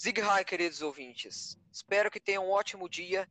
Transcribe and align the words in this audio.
Zig 0.00 0.22
queridos 0.46 0.80
ouvintes. 0.80 1.58
Espero 1.72 2.08
que 2.08 2.20
tenham 2.20 2.46
um 2.46 2.50
ótimo 2.50 2.88
dia 2.88 3.28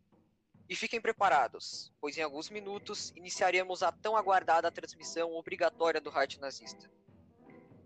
e 0.67 0.75
fiquem 0.75 1.00
preparados, 1.00 1.93
pois 2.01 2.17
em 2.17 2.22
alguns 2.22 2.50
minutos 2.50 3.14
iniciaremos 3.16 3.82
a 3.82 3.92
tão 3.92 4.17
aguardada 4.17 4.69
transmissão 4.69 5.32
obrigatória 5.32 6.01
do 6.01 6.09
Rádio 6.09 6.42
Nazista. 6.42 6.92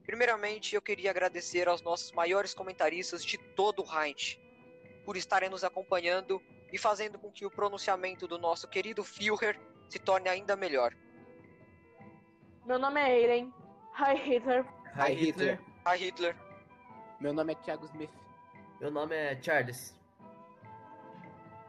Primeiramente, 0.03 0.73
eu 0.73 0.81
queria 0.81 1.11
agradecer 1.11 1.67
aos 1.67 1.83
nossos 1.83 2.11
maiores 2.11 2.55
comentaristas 2.55 3.23
de 3.23 3.37
todo 3.37 3.83
o 3.83 3.85
Reich 3.85 4.41
por 5.05 5.15
estarem 5.15 5.49
nos 5.49 5.63
acompanhando 5.63 6.41
e 6.73 6.77
fazendo 6.79 7.19
com 7.19 7.31
que 7.31 7.45
o 7.45 7.51
pronunciamento 7.51 8.27
do 8.27 8.39
nosso 8.39 8.67
querido 8.67 9.03
Führer 9.03 9.61
se 9.89 9.99
torne 9.99 10.27
ainda 10.27 10.55
melhor. 10.55 10.91
Meu 12.65 12.79
nome 12.79 12.99
é 12.99 13.15
Eiren. 13.15 13.53
Hi 13.93 14.15
Hitler. 14.15 14.65
Hi 14.95 15.13
Hitler. 15.13 15.61
Hi 15.85 15.97
Hitler. 15.97 16.35
Meu 17.19 17.31
nome 17.31 17.53
é 17.53 17.55
Thiago 17.57 17.85
Smith. 17.85 18.09
Meu 18.81 18.89
nome 18.89 19.15
é 19.15 19.39
Charles. 19.39 19.95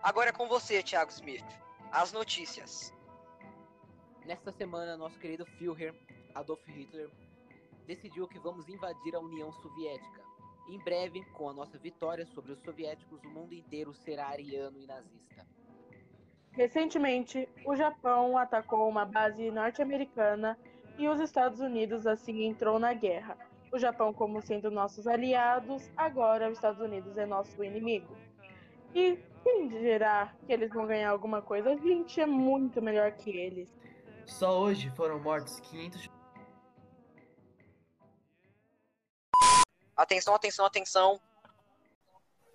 Agora 0.02 0.30
é 0.30 0.32
com 0.32 0.48
você, 0.48 0.82
Thiago 0.82 1.10
Smith. 1.10 1.44
As 1.90 2.10
notícias. 2.10 2.90
Nesta 4.24 4.50
semana, 4.50 4.96
nosso 4.96 5.18
querido 5.18 5.44
Führer, 5.44 5.94
Adolf 6.34 6.66
Hitler, 6.66 7.10
decidiu 7.86 8.26
que 8.26 8.38
vamos 8.38 8.66
invadir 8.66 9.14
a 9.14 9.20
União 9.20 9.52
Soviética. 9.52 10.22
Em 10.70 10.78
breve, 10.78 11.22
com 11.34 11.50
a 11.50 11.52
nossa 11.52 11.76
vitória 11.76 12.24
sobre 12.24 12.52
os 12.52 12.62
soviéticos, 12.62 13.22
o 13.24 13.28
mundo 13.28 13.52
inteiro 13.52 13.92
será 13.92 14.28
ariano 14.28 14.80
e 14.80 14.86
nazista. 14.86 15.46
Recentemente, 16.52 17.46
o 17.66 17.76
Japão 17.76 18.38
atacou 18.38 18.88
uma 18.88 19.04
base 19.04 19.50
norte-americana 19.50 20.58
e 20.96 21.06
os 21.10 21.20
Estados 21.20 21.60
Unidos 21.60 22.06
assim 22.06 22.44
entrou 22.44 22.78
na 22.78 22.94
guerra. 22.94 23.51
O 23.72 23.78
Japão, 23.78 24.12
como 24.12 24.42
sendo 24.42 24.70
nossos 24.70 25.06
aliados, 25.06 25.90
agora 25.96 26.50
os 26.50 26.58
Estados 26.58 26.80
Unidos 26.80 27.16
é 27.16 27.24
nosso 27.24 27.64
inimigo. 27.64 28.14
E 28.94 29.18
quem 29.42 29.68
dirá 29.68 30.34
que 30.46 30.52
eles 30.52 30.70
vão 30.70 30.86
ganhar 30.86 31.10
alguma 31.10 31.40
coisa? 31.40 31.70
A 31.70 31.76
gente 31.76 32.20
é 32.20 32.26
muito 32.26 32.82
melhor 32.82 33.12
que 33.12 33.30
eles. 33.30 33.68
Só 34.26 34.60
hoje 34.60 34.90
foram 34.90 35.18
mortos 35.18 35.58
500 35.60 36.10
Atenção, 39.96 40.34
atenção, 40.34 40.66
atenção. 40.66 41.20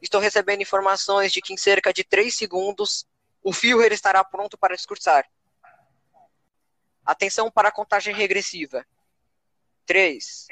Estou 0.02 0.20
recebendo 0.20 0.62
informações 0.62 1.32
de 1.32 1.42
que 1.42 1.54
em 1.54 1.58
cerca 1.58 1.94
de 1.94 2.04
3 2.04 2.36
segundos 2.36 3.08
o 3.42 3.54
Führer 3.54 3.94
estará 3.94 4.24
pronto 4.24 4.58
para 4.58 4.76
discursar. 4.76 5.26
Atenção 7.06 7.50
para 7.50 7.70
a 7.70 7.72
contagem 7.72 8.14
regressiva. 8.14 8.86
3, 9.86 10.48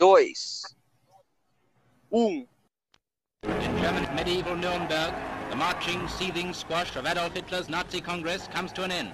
2, 0.00 0.32
1. 2.08 2.22
In 2.22 2.46
German 3.44 4.14
medieval 4.14 4.56
Nuremberg, 4.56 5.12
the 5.50 5.56
marching, 5.56 6.08
seething 6.08 6.54
squash 6.54 6.96
of 6.96 7.04
Adolf 7.04 7.34
Hitler's 7.34 7.68
Nazi 7.68 8.00
Congress 8.00 8.48
comes 8.48 8.72
to 8.72 8.84
an 8.84 8.92
end. 8.92 9.10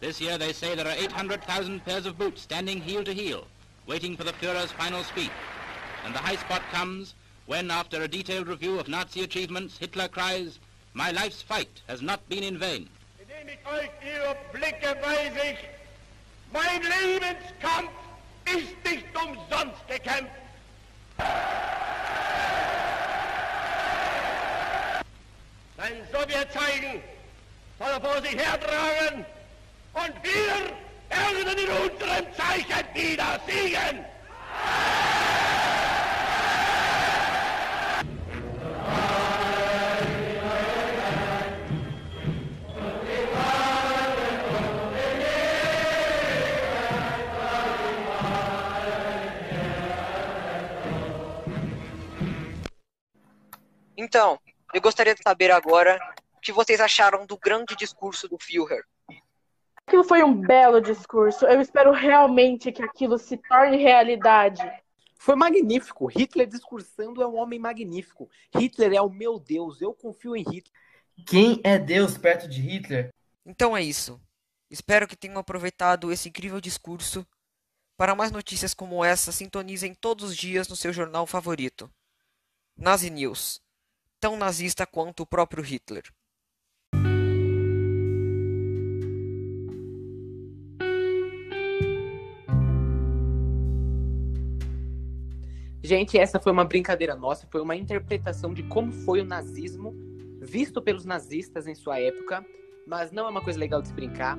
This 0.00 0.20
year 0.20 0.38
they 0.38 0.52
say 0.52 0.74
there 0.74 0.88
are 0.88 0.96
800,000 0.98 1.84
pairs 1.84 2.04
of 2.04 2.18
boots 2.18 2.42
standing 2.42 2.80
heel 2.80 3.04
to 3.04 3.12
heel, 3.12 3.46
waiting 3.86 4.16
for 4.16 4.24
the 4.24 4.32
Führer's 4.32 4.72
final 4.72 5.04
speech. 5.04 5.30
And 6.04 6.12
the 6.12 6.18
high 6.18 6.34
spot 6.34 6.62
comes 6.72 7.14
when, 7.46 7.70
after 7.70 8.02
a 8.02 8.08
detailed 8.08 8.48
review 8.48 8.78
of 8.78 8.88
Nazi 8.88 9.22
achievements, 9.22 9.78
Hitler 9.78 10.08
cries, 10.08 10.58
My 10.94 11.10
life's 11.10 11.42
fight 11.42 11.82
has 11.88 12.02
not 12.02 12.28
been 12.28 12.42
in 12.42 12.58
vain. 12.58 12.88
Indem 13.20 13.48
ich 13.48 13.66
euch 13.66 13.90
ihre 14.04 14.36
Blicke 14.52 14.96
weise 15.02 15.52
ich, 15.52 15.58
mein 16.52 16.82
Lebenskampf 16.82 17.90
ist 18.46 18.84
nicht 18.84 19.04
umsonst 19.14 19.86
gekämpft. 19.88 20.32
Sein 25.76 26.08
Sowjetzeichen 26.10 27.02
soll 27.78 27.88
er 27.88 28.00
vor 28.00 28.22
sich 28.22 28.36
hertragen 28.36 29.26
und 29.92 30.12
wir 30.22 30.76
werden 31.10 31.58
in 31.58 31.90
unserem 31.90 32.34
Zeichen 32.34 32.94
wieder 32.94 33.40
siegen. 33.46 34.04
Eu 54.76 54.82
gostaria 54.82 55.14
de 55.14 55.22
saber 55.22 55.50
agora 55.50 55.98
o 56.36 56.40
que 56.40 56.52
vocês 56.52 56.80
acharam 56.80 57.24
do 57.24 57.38
grande 57.38 57.74
discurso 57.74 58.28
do 58.28 58.36
Führer. 58.38 58.84
Aquilo 59.86 60.04
foi 60.04 60.22
um 60.22 60.34
belo 60.34 60.82
discurso. 60.82 61.46
Eu 61.46 61.62
espero 61.62 61.92
realmente 61.92 62.70
que 62.70 62.82
aquilo 62.82 63.16
se 63.16 63.38
torne 63.38 63.78
realidade. 63.78 64.62
Foi 65.16 65.34
magnífico. 65.34 66.06
Hitler 66.06 66.46
discursando 66.46 67.22
é 67.22 67.26
um 67.26 67.36
homem 67.36 67.58
magnífico. 67.58 68.28
Hitler 68.54 68.92
é 68.92 69.00
o 69.00 69.08
meu 69.08 69.38
Deus. 69.38 69.80
Eu 69.80 69.94
confio 69.94 70.36
em 70.36 70.42
Hitler. 70.42 70.78
Quem 71.26 71.58
é 71.64 71.78
Deus 71.78 72.18
perto 72.18 72.46
de 72.46 72.60
Hitler? 72.60 73.08
Então 73.46 73.74
é 73.74 73.82
isso. 73.82 74.20
Espero 74.70 75.08
que 75.08 75.16
tenham 75.16 75.38
aproveitado 75.38 76.12
esse 76.12 76.28
incrível 76.28 76.60
discurso. 76.60 77.26
Para 77.96 78.14
mais 78.14 78.30
notícias 78.30 78.74
como 78.74 79.02
essa, 79.02 79.32
sintonizem 79.32 79.94
todos 79.94 80.32
os 80.32 80.36
dias 80.36 80.68
no 80.68 80.76
seu 80.76 80.92
jornal 80.92 81.26
favorito. 81.26 81.90
Nazi 82.76 83.08
News. 83.08 83.64
Tão 84.26 84.36
nazista 84.36 84.84
quanto 84.84 85.22
o 85.22 85.26
próprio 85.26 85.62
Hitler. 85.62 86.02
Gente, 95.80 96.18
essa 96.18 96.40
foi 96.40 96.50
uma 96.50 96.64
brincadeira 96.64 97.14
nossa, 97.14 97.46
foi 97.52 97.60
uma 97.60 97.76
interpretação 97.76 98.52
de 98.52 98.64
como 98.64 98.90
foi 98.90 99.20
o 99.20 99.24
nazismo 99.24 99.94
visto 100.42 100.82
pelos 100.82 101.04
nazistas 101.04 101.68
em 101.68 101.76
sua 101.76 102.00
época, 102.00 102.44
mas 102.84 103.12
não 103.12 103.26
é 103.26 103.30
uma 103.30 103.44
coisa 103.44 103.60
legal 103.60 103.80
de 103.80 103.86
se 103.86 103.94
brincar. 103.94 104.36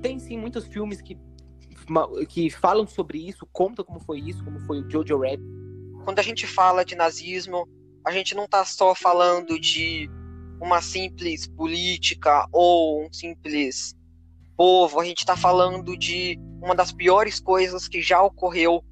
Tem 0.00 0.18
sim 0.18 0.38
muitos 0.38 0.64
filmes 0.64 1.02
que, 1.02 1.18
que 2.26 2.48
falam 2.48 2.86
sobre 2.86 3.18
isso, 3.18 3.46
contam 3.52 3.84
como 3.84 4.00
foi 4.00 4.18
isso, 4.18 4.42
como 4.42 4.58
foi 4.60 4.80
o 4.80 4.90
Jojo 4.90 5.18
Rabbit. 5.18 5.44
Quando 6.06 6.18
a 6.20 6.22
gente 6.22 6.46
fala 6.46 6.86
de 6.86 6.94
nazismo, 6.94 7.68
a 8.04 8.10
gente 8.10 8.34
não 8.34 8.44
está 8.44 8.64
só 8.64 8.94
falando 8.94 9.58
de 9.58 10.08
uma 10.60 10.82
simples 10.82 11.46
política 11.46 12.46
ou 12.52 13.04
um 13.04 13.12
simples 13.12 13.94
povo, 14.56 15.00
a 15.00 15.04
gente 15.04 15.20
está 15.20 15.36
falando 15.36 15.96
de 15.96 16.38
uma 16.62 16.74
das 16.74 16.92
piores 16.92 17.40
coisas 17.40 17.88
que 17.88 18.02
já 18.02 18.22
ocorreu 18.22 18.84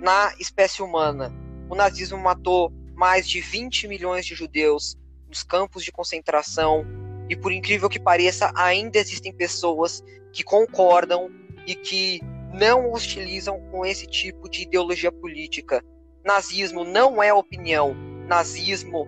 na 0.00 0.32
espécie 0.38 0.82
humana. 0.82 1.32
O 1.68 1.74
nazismo 1.74 2.18
matou 2.18 2.72
mais 2.94 3.28
de 3.28 3.40
20 3.40 3.88
milhões 3.88 4.24
de 4.24 4.34
judeus 4.34 4.96
nos 5.28 5.42
campos 5.42 5.84
de 5.84 5.92
concentração 5.92 6.84
e, 7.28 7.36
por 7.36 7.52
incrível 7.52 7.88
que 7.88 7.98
pareça, 7.98 8.52
ainda 8.54 8.98
existem 8.98 9.32
pessoas 9.32 10.02
que 10.32 10.42
concordam 10.42 11.30
e 11.66 11.74
que 11.74 12.20
não 12.52 12.92
hostilizam 12.92 13.60
com 13.70 13.84
esse 13.84 14.06
tipo 14.06 14.48
de 14.48 14.62
ideologia 14.62 15.10
política. 15.12 15.84
Nazismo 16.24 16.84
não 16.84 17.22
é 17.22 17.32
opinião. 17.32 17.94
Nazismo 18.26 19.06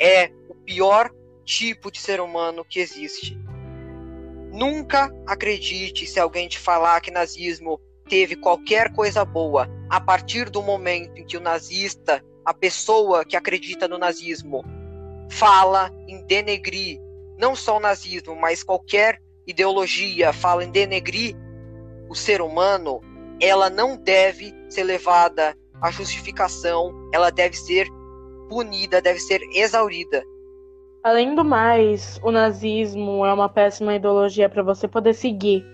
é 0.00 0.30
o 0.48 0.54
pior 0.54 1.10
tipo 1.44 1.90
de 1.90 2.00
ser 2.00 2.20
humano 2.20 2.64
que 2.64 2.80
existe. 2.80 3.38
Nunca 4.52 5.10
acredite 5.26 6.06
se 6.06 6.20
alguém 6.20 6.48
te 6.48 6.58
falar 6.58 7.00
que 7.00 7.10
nazismo 7.10 7.80
teve 8.08 8.36
qualquer 8.36 8.92
coisa 8.92 9.24
boa 9.24 9.68
a 9.88 10.00
partir 10.00 10.50
do 10.50 10.62
momento 10.62 11.18
em 11.18 11.24
que 11.24 11.36
o 11.36 11.40
nazista, 11.40 12.22
a 12.44 12.52
pessoa 12.52 13.24
que 13.24 13.36
acredita 13.36 13.88
no 13.88 13.96
nazismo, 13.96 14.62
fala 15.30 15.90
em 16.06 16.22
denegrir 16.26 17.00
não 17.38 17.56
só 17.56 17.78
o 17.78 17.80
nazismo, 17.80 18.36
mas 18.36 18.62
qualquer 18.62 19.20
ideologia 19.46 20.32
fala 20.32 20.64
em 20.64 20.70
denegrir 20.70 21.34
o 22.08 22.14
ser 22.14 22.40
humano, 22.40 23.00
ela 23.40 23.70
não 23.70 23.96
deve 23.96 24.54
ser 24.68 24.84
levada 24.84 25.56
à 25.82 25.90
justificação, 25.90 26.92
ela 27.12 27.30
deve 27.30 27.56
ser 27.56 27.88
punida, 28.48 29.02
deve 29.02 29.18
ser 29.18 29.40
exaurida. 29.52 30.22
Além 31.02 31.34
do 31.34 31.44
mais, 31.44 32.20
o 32.22 32.30
nazismo 32.30 33.26
é 33.26 33.32
uma 33.32 33.48
péssima 33.48 33.96
ideologia 33.96 34.48
para 34.48 34.62
você 34.62 34.86
poder 34.86 35.14
seguir. 35.14 35.64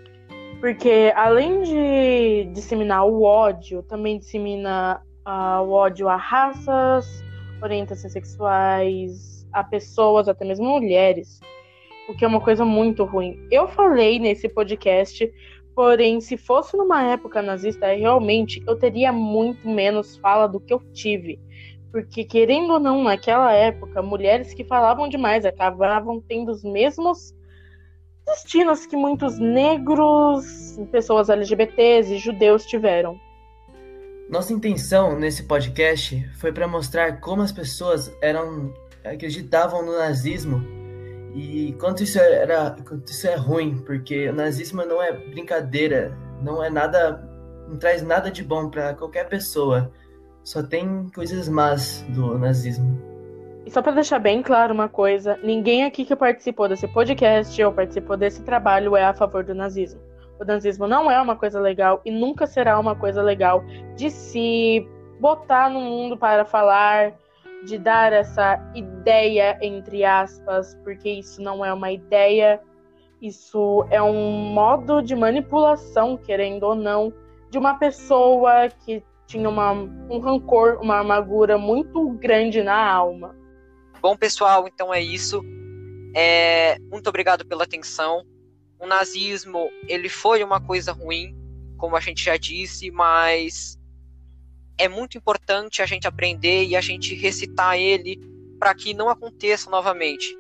Porque 0.61 1.13
além 1.15 1.63
de 1.63 2.51
disseminar 2.53 3.05
o 3.07 3.23
ódio, 3.23 3.83
também 3.83 4.19
dissemina 4.19 5.03
uh, 5.27 5.63
o 5.63 5.73
ódio 5.73 6.09
a 6.09 6.17
raças, 6.17 7.23
orientações 7.63 8.13
sexuais, 8.13 9.47
a 9.53 9.63
pessoas, 9.63 10.29
até 10.29 10.45
mesmo 10.45 10.67
mulheres, 10.67 11.41
o 12.09 12.15
que 12.15 12.25
é 12.25 12.29
uma 12.29 12.41
coisa 12.41 12.65
muito 12.65 13.05
ruim. 13.05 13.39
Eu 13.51 13.69
falei 13.69 14.19
nesse 14.19 14.49
podcast, 14.49 15.31
porém, 15.79 16.21
se 16.21 16.37
fosse 16.37 16.77
numa 16.77 17.05
época 17.05 17.41
nazista, 17.41 17.87
realmente 17.95 18.61
eu 18.67 18.75
teria 18.75 19.13
muito 19.13 19.69
menos 19.69 20.17
fala 20.17 20.49
do 20.49 20.59
que 20.59 20.75
eu 20.75 20.81
tive. 20.93 21.39
Porque, 21.93 22.25
querendo 22.25 22.73
ou 22.73 22.81
não, 22.81 23.05
naquela 23.05 23.53
época, 23.53 24.03
mulheres 24.03 24.53
que 24.53 24.65
falavam 24.65 25.09
demais 25.09 25.45
acabavam 25.45 26.21
tendo 26.21 26.51
os 26.51 26.65
mesmos 26.65 27.33
destinos 28.27 28.87
que 28.87 28.97
muitos 28.97 29.39
negros, 29.39 30.45
pessoas 30.91 31.29
LGBTs 31.29 32.13
e 32.13 32.19
judeus 32.19 32.67
tiveram. 32.67 33.17
Nossa 34.29 34.53
intenção 34.53 35.17
nesse 35.17 35.45
podcast 35.45 36.29
foi 36.41 36.51
para 36.51 36.67
mostrar 36.67 37.21
como 37.21 37.41
as 37.41 37.53
pessoas 37.53 38.13
eram 38.21 38.75
acreditavam 39.05 39.87
no 39.87 39.97
nazismo 39.97 40.78
e 41.39 41.73
quanto 41.75 42.03
isso 42.03 42.19
era, 42.19 42.75
quanto 42.85 43.07
isso 43.07 43.29
é 43.29 43.37
ruim, 43.37 43.79
porque 43.87 44.29
o 44.29 44.33
nazismo 44.33 44.85
não 44.85 45.01
é 45.01 45.13
brincadeira, 45.13 46.13
não 46.43 46.63
é 46.63 46.69
nada, 46.69 47.25
não 47.69 47.79
traz 47.79 48.03
nada 48.03 48.29
de 48.29 48.43
bom 48.43 48.69
para 48.69 48.93
qualquer 48.95 49.29
pessoa. 49.29 49.89
Só 50.43 50.65
tem 50.65 51.09
coisas 51.15 51.49
más 51.49 52.05
do 52.09 52.37
nazismo. 52.37 53.01
E 53.65 53.71
só 53.71 53.81
para 53.81 53.93
deixar 53.93 54.19
bem 54.19 54.43
claro 54.43 54.75
uma 54.75 54.89
coisa, 54.89 55.39
ninguém 55.41 55.85
aqui 55.85 56.05
que 56.05 56.17
participou 56.17 56.69
desse 56.69 56.89
podcast 56.89 57.63
ou 57.63 57.73
participou 57.73 58.17
desse 58.17 58.43
trabalho 58.43 58.97
é 58.97 59.05
a 59.05 59.15
favor 59.15 59.45
do 59.45 59.55
nazismo. 59.55 60.01
O 60.41 60.45
nazismo 60.45 60.89
não 60.89 61.09
é 61.09 61.21
uma 61.21 61.37
coisa 61.37 61.61
legal 61.61 62.01
e 62.05 62.11
nunca 62.11 62.49
será 62.49 62.81
uma 62.81 62.97
coisa 62.97 63.23
legal 63.23 63.63
de 63.95 64.11
se 64.11 64.89
botar 65.21 65.71
no 65.71 65.81
mundo 65.81 66.17
para 66.17 66.45
falar, 66.45 67.13
de 67.65 67.79
dar 67.79 68.13
essa 68.13 68.59
ideia, 68.75 69.59
entre 69.61 70.05
aspas, 70.05 70.75
porque 70.85 71.11
isso 71.11 71.43
não 71.43 71.65
é 71.65 71.73
uma 71.73 71.91
ideia, 71.91 72.61
isso 73.21 73.87
é 73.91 74.01
um 74.03 74.53
modo 74.53 75.03
de 75.03 75.15
manipulação, 75.15 76.17
querendo 76.17 76.65
ou 76.65 76.75
não, 76.75 77.13
de 77.51 77.59
uma 77.59 77.75
pessoa 77.75 78.69
que 78.85 79.03
tinha 79.27 79.49
uma, 79.49 79.73
um 79.73 80.19
rancor, 80.19 80.79
uma 80.81 81.01
amargura 81.01 81.59
muito 81.59 82.09
grande 82.13 82.63
na 82.63 82.91
alma. 82.91 83.37
Bom, 84.01 84.17
pessoal, 84.17 84.67
então 84.67 84.95
é 84.95 85.01
isso. 85.01 85.43
É, 86.15 86.79
muito 86.91 87.09
obrigado 87.09 87.47
pela 87.47 87.65
atenção 87.65 88.25
o 88.79 88.87
nazismo 88.87 89.71
ele 89.89 90.09
foi 90.09 90.43
uma 90.45 90.61
coisa 90.61 90.93
ruim, 90.93 91.37
como 91.77 91.97
a 91.97 92.01
gente 92.01 92.23
já 92.25 92.37
disse, 92.37 92.91
mas 92.91 93.78
é 94.79 94.89
muito 94.89 95.19
importante 95.19 95.83
a 95.83 95.87
gente 95.87 96.07
aprender 96.07 96.65
e 96.65 96.77
a 96.77 96.81
gente 96.81 97.15
recitar 97.15 97.77
ele 97.77 98.19
para 98.59 98.75
que 98.75 98.95
não 98.95 99.09
aconteça 99.09 99.69
novamente. 99.69 100.37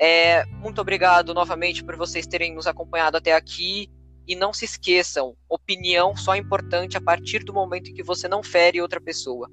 É, 0.00 0.44
muito 0.46 0.80
obrigado 0.80 1.34
novamente 1.34 1.82
por 1.84 1.96
vocês 1.96 2.26
terem 2.26 2.54
nos 2.54 2.66
acompanhado 2.66 3.16
até 3.16 3.34
aqui. 3.34 3.90
E 4.26 4.36
não 4.36 4.52
se 4.52 4.66
esqueçam, 4.66 5.34
opinião 5.48 6.14
só 6.14 6.34
é 6.34 6.38
importante 6.38 6.98
a 6.98 7.00
partir 7.00 7.42
do 7.44 7.52
momento 7.52 7.90
em 7.90 7.94
que 7.94 8.02
você 8.02 8.28
não 8.28 8.42
fere 8.42 8.80
outra 8.80 9.00
pessoa. 9.00 9.50